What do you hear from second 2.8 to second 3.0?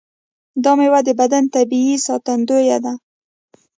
ده.